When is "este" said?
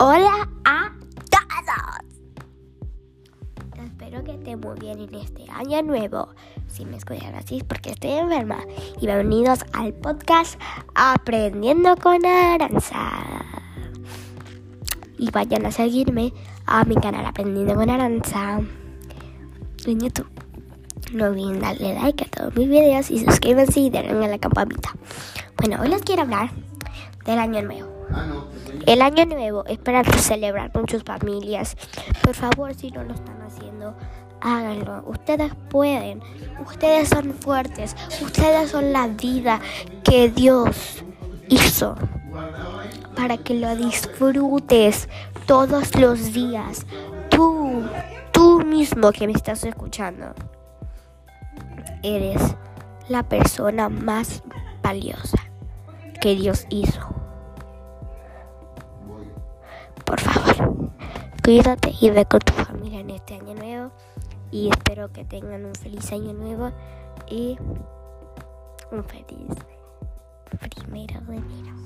5.12-5.44, 63.10-63.34